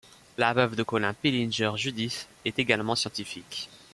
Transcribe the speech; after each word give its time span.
La 0.39 0.51
veuve 0.51 0.75
de 0.75 0.81
Colin 0.81 1.13
Pillinger, 1.13 1.73
Judith, 1.77 2.27
est 2.43 2.57
également 2.57 2.95
scientifique. 2.95 3.69